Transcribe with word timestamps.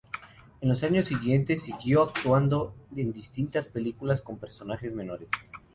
En 0.61 0.67
los 0.69 0.81
años 0.81 1.05
siguiente 1.05 1.57
siguió 1.59 2.01
actuando 2.01 2.73
en 2.95 3.13
distintas 3.13 3.67
películas 3.67 4.19
con 4.23 4.39
personajes 4.39 4.91
menores. 4.91 5.29